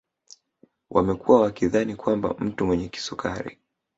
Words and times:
Wamekuwa 0.89 1.41
wakidhani 1.41 1.95
kwamba 1.95 2.35
mtu 2.39 2.65
mwenye 2.65 2.89
kisukari 2.89 3.57